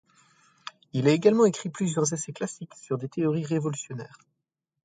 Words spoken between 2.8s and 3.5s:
des théories